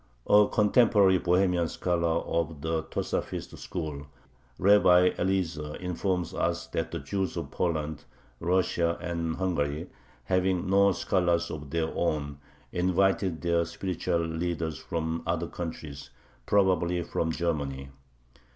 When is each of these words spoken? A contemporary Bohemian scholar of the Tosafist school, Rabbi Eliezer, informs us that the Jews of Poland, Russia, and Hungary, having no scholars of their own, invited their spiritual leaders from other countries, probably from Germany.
A 0.25 0.47
contemporary 0.51 1.19
Bohemian 1.19 1.67
scholar 1.67 2.23
of 2.25 2.61
the 2.61 2.81
Tosafist 2.85 3.55
school, 3.59 4.07
Rabbi 4.57 5.11
Eliezer, 5.19 5.75
informs 5.75 6.33
us 6.33 6.65
that 6.69 6.89
the 6.89 6.97
Jews 6.97 7.37
of 7.37 7.51
Poland, 7.51 8.05
Russia, 8.39 8.97
and 8.99 9.35
Hungary, 9.35 9.91
having 10.23 10.65
no 10.67 10.91
scholars 10.91 11.51
of 11.51 11.69
their 11.69 11.93
own, 11.93 12.39
invited 12.71 13.43
their 13.43 13.63
spiritual 13.63 14.21
leaders 14.25 14.79
from 14.79 15.21
other 15.27 15.45
countries, 15.45 16.09
probably 16.47 17.03
from 17.03 17.31
Germany. 17.31 17.89